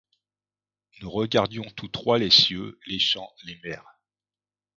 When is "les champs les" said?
2.87-3.59